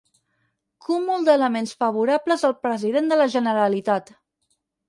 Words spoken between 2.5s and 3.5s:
president de la